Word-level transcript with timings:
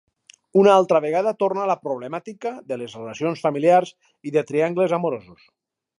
Una 0.59 0.71
altra 0.75 1.01
vegada 1.03 1.33
torna 1.43 1.67
la 1.73 1.75
problemàtica 1.83 2.53
de 2.71 2.79
les 2.83 2.95
relacions 3.01 3.47
familiars 3.49 3.95
i 4.31 4.37
de 4.39 4.45
triangles 4.53 4.97
amorosos. 5.01 5.47